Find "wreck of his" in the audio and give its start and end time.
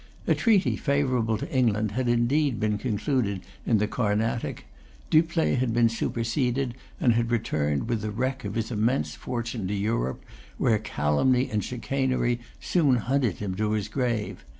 8.09-8.71